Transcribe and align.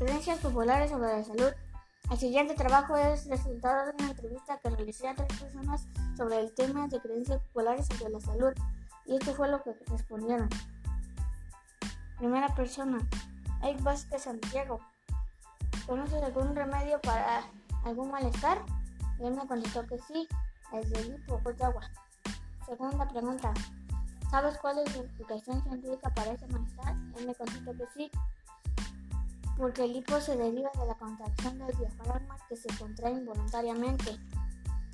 Creencias 0.00 0.38
populares 0.38 0.90
sobre 0.90 1.08
la 1.08 1.22
salud. 1.22 1.52
El 2.10 2.16
siguiente 2.16 2.54
trabajo 2.54 2.96
es 2.96 3.26
resultado 3.26 3.84
de 3.84 3.92
una 3.98 4.12
entrevista 4.12 4.58
que 4.58 4.70
realicé 4.70 5.06
a 5.06 5.14
tres 5.14 5.38
personas 5.38 5.86
sobre 6.16 6.40
el 6.40 6.54
tema 6.54 6.88
de 6.88 6.98
creencias 7.00 7.38
populares 7.42 7.86
sobre 7.86 8.10
la 8.10 8.18
salud. 8.18 8.54
Y 9.04 9.16
esto 9.16 9.34
fue 9.34 9.50
lo 9.50 9.62
que 9.62 9.74
respondieron. 9.88 10.48
Primera 12.16 12.48
persona, 12.54 13.06
Eric 13.62 13.82
Vázquez 13.82 14.22
Santiago. 14.22 14.80
¿Conoces 15.86 16.22
algún 16.22 16.56
remedio 16.56 16.98
para 17.02 17.42
algún 17.84 18.10
malestar? 18.10 18.56
Y 19.18 19.26
él 19.26 19.34
me 19.34 19.46
contestó 19.46 19.86
que 19.86 19.98
sí, 19.98 20.26
el 20.72 20.90
de 20.92 21.04
lipo 21.10 21.38
de 21.44 21.62
agua. 21.62 21.82
Segunda 22.64 23.06
pregunta, 23.06 23.52
¿sabes 24.30 24.56
cuál 24.62 24.78
es 24.78 24.96
la 24.96 25.02
explicación 25.02 25.62
científica 25.62 26.08
para 26.14 26.32
ese 26.32 26.46
malestar? 26.46 26.96
Él 27.18 27.26
me 27.26 27.34
contestó 27.34 27.72
que 27.74 27.84
sí, 27.94 28.10
porque 29.60 29.84
el 29.84 29.94
hipo 29.94 30.18
se 30.20 30.36
deriva 30.36 30.70
de 30.74 30.86
la 30.86 30.94
contracción 30.94 31.58
del 31.58 31.76
diafragma 31.76 32.36
que 32.48 32.56
se 32.56 32.68
contrae 32.78 33.12
involuntariamente. 33.12 34.16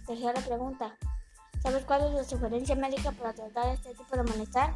Tercera 0.04 0.40
pregunta, 0.40 0.96
¿sabes 1.62 1.84
cuál 1.84 2.02
es 2.08 2.12
la 2.12 2.24
sugerencia 2.24 2.74
médica 2.74 3.12
para 3.12 3.32
tratar 3.32 3.68
este 3.68 3.94
tipo 3.94 4.16
de 4.16 4.24
malestar? 4.24 4.74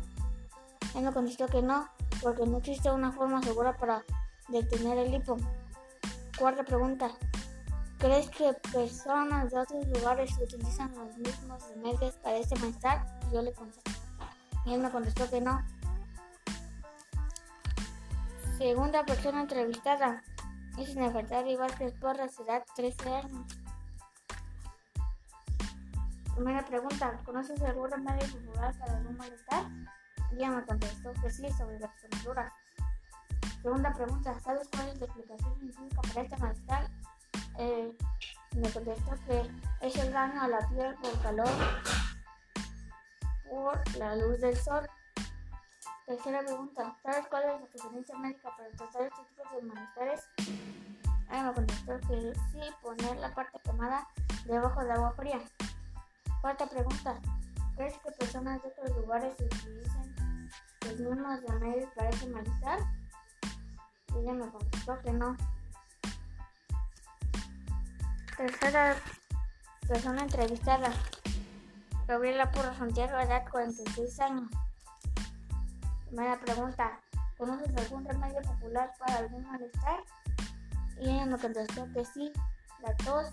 Él 0.95 1.03
me 1.03 1.13
contestó 1.13 1.49
que 1.49 1.61
no, 1.61 1.89
porque 2.23 2.47
no 2.47 2.59
existe 2.59 2.89
una 2.89 3.11
forma 3.11 3.43
segura 3.43 3.77
para 3.77 4.05
detener 4.49 4.97
el 4.97 5.13
hipo. 5.13 5.37
Cuarta 6.38 6.63
pregunta, 6.63 7.11
¿crees 7.99 8.30
que 8.30 8.52
personas 8.73 9.51
de 9.51 9.59
otros 9.59 9.88
lugares 9.88 10.30
utilizan 10.41 10.95
los 10.95 11.19
mismos 11.19 11.69
remedios 11.71 12.15
para 12.19 12.37
este 12.37 12.57
malestar? 12.61 13.05
Yo 13.33 13.43
le 13.43 13.52
contesté. 13.52 13.91
Y 14.66 14.75
él 14.75 14.80
me 14.83 14.91
contestó 14.91 15.29
que 15.29 15.41
no. 15.41 15.61
Segunda 18.61 19.07
persona 19.07 19.41
entrevistada 19.41 20.23
es 20.77 20.95
Nefertari 20.95 21.57
Vázquez 21.57 21.95
Porras, 21.99 22.39
edad 22.41 22.63
13 22.77 23.09
años. 23.09 23.47
Primera 26.35 26.63
pregunta, 26.67 27.19
¿conoces 27.25 27.59
algún 27.63 27.91
remedio 27.91 28.29
popular 28.29 28.79
para 28.79 28.99
algún 28.99 29.17
malestar? 29.17 29.65
Ella 30.33 30.51
me 30.51 30.67
contestó 30.67 31.11
que 31.23 31.30
sí, 31.30 31.51
sobre 31.52 31.80
las 31.80 31.91
quemaduras. 32.02 32.52
Segunda 33.63 33.95
pregunta, 33.95 34.39
¿sabes 34.41 34.69
cuál 34.71 34.89
es 34.89 35.01
la 35.01 35.07
explicación 35.07 35.57
científica 35.57 36.02
para 36.02 36.21
este 36.21 36.37
malestar? 36.37 36.91
Eh, 37.59 37.97
me 38.57 38.71
contestó 38.71 39.13
que 39.27 39.51
es 39.80 39.97
el 39.97 40.13
daño 40.13 40.43
a 40.43 40.49
la 40.49 40.69
piel 40.69 40.95
por 40.97 41.23
calor 41.23 41.49
por 43.49 43.97
la 43.97 44.17
luz 44.17 44.39
del 44.39 44.57
sol. 44.59 44.87
Tercera 46.11 46.43
pregunta, 46.43 46.97
¿sabes 47.05 47.25
cuál 47.29 47.45
es 47.45 47.61
la 47.61 47.66
sugerencia 47.69 48.19
médica 48.19 48.51
para 48.57 48.69
tratar 48.71 49.03
este 49.03 49.23
tipo 49.29 49.55
de 49.55 49.63
malestares? 49.63 50.29
Ella 51.30 51.45
me 51.45 51.55
contestó 51.55 52.01
que 52.01 52.33
sí, 52.51 52.61
poner 52.83 53.17
la 53.19 53.33
parte 53.33 53.61
quemada 53.61 54.09
debajo 54.45 54.83
de 54.83 54.91
agua 54.91 55.13
fría. 55.13 55.41
Cuarta 56.41 56.67
pregunta, 56.67 57.15
¿crees 57.77 57.97
que 57.99 58.11
personas 58.11 58.61
de 58.61 58.71
otros 58.71 58.97
lugares 58.97 59.35
utilizan 59.35 60.51
los 60.85 60.99
mismos 60.99 61.41
remedios 61.43 61.89
para 61.95 62.09
ese 62.09 62.27
malestar? 62.27 62.80
Y 64.12 64.19
ella 64.19 64.33
me 64.33 64.50
contestó 64.50 65.00
que 65.03 65.12
no. 65.12 65.37
Tercera 68.37 68.97
persona 69.87 70.22
entrevistada. 70.22 70.93
Gabriela 72.09 72.50
Puro 72.50 72.75
Santiago, 72.75 73.17
edad 73.17 73.49
46 73.49 74.19
años. 74.19 74.50
Primera 76.11 76.41
pregunta, 76.41 77.00
¿conoces 77.39 77.69
algún 77.77 78.05
remedio 78.05 78.43
popular 78.43 78.91
para 78.99 79.19
algún 79.19 79.44
malestar? 79.44 80.01
Y 80.99 81.09
ella 81.09 81.25
me 81.25 81.39
contestó 81.39 81.87
que 81.93 82.05
sí, 82.05 82.33
la 82.83 82.97
tos. 82.97 83.29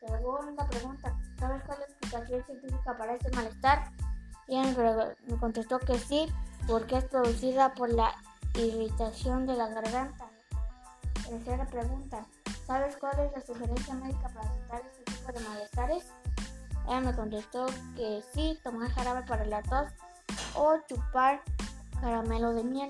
Segunda 0.00 0.66
pregunta, 0.66 1.16
¿sabes 1.38 1.62
cuál 1.64 1.78
es 1.78 1.78
la 1.78 1.84
explicación 1.84 2.44
científica 2.44 2.98
para 2.98 3.14
este 3.14 3.30
malestar? 3.36 3.92
Y 4.48 4.58
ella 4.58 5.14
me 5.28 5.36
contestó 5.36 5.78
que 5.78 5.96
sí, 5.96 6.26
porque 6.66 6.96
es 6.96 7.04
producida 7.04 7.72
por 7.72 7.94
la 7.94 8.16
irritación 8.54 9.46
de 9.46 9.54
la 9.54 9.68
garganta. 9.68 10.26
Tercera 11.24 11.64
pregunta, 11.66 12.26
¿sabes 12.66 12.96
cuál 12.96 13.16
es 13.20 13.30
la 13.30 13.46
sugerencia 13.46 13.94
médica 13.94 14.28
para 14.28 14.52
tratar 14.52 14.82
este 14.90 15.04
tipo 15.04 15.32
de 15.32 15.40
malestares? 15.48 16.04
Ella 16.88 17.00
me 17.00 17.14
contestó 17.14 17.66
que 17.94 18.24
sí, 18.34 18.58
tomar 18.64 18.90
jarabe 18.90 19.22
para 19.22 19.44
la 19.44 19.62
tos 19.62 19.86
o 20.54 20.78
chupar 20.88 21.42
caramelo 22.00 22.52
de 22.52 22.64
miel. 22.64 22.88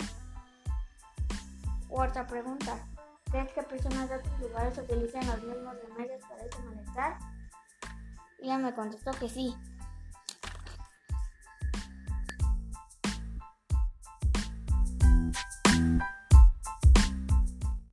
Cuarta 1.88 2.26
pregunta. 2.26 2.76
¿Crees 3.30 3.52
que 3.52 3.62
personas 3.62 4.08
de 4.08 4.16
otros 4.16 4.40
lugares 4.40 4.78
utilizan 4.78 5.26
los 5.26 5.42
mismos 5.42 5.74
remedios 5.88 6.22
para 6.22 6.44
ese 6.44 6.62
malestar? 6.62 7.18
Ella 8.38 8.58
me 8.58 8.74
contestó 8.74 9.10
que 9.12 9.28
sí. 9.28 9.56